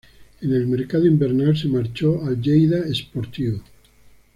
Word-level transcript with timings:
En 0.41 0.51
el 0.51 0.65
mercado 0.65 1.05
invernal 1.05 1.55
se 1.55 1.67
marchó 1.67 2.25
al 2.25 2.41
Lleida 2.41 2.79
Esportiu. 2.87 3.61